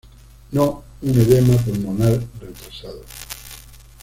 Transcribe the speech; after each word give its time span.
No 0.51 0.83
un 1.03 1.11
edema 1.11 1.55
pulmonar 1.57 2.19
retrasado. 2.39 3.03